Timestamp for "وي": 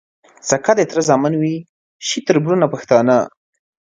1.41-1.55